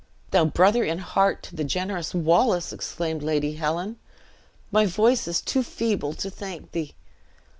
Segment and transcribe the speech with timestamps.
[0.31, 3.99] "Thou brother in heart to the generous Wallace!" exclaimed Lady Helen,
[4.71, 6.95] "my voice is too feeble to thank thee."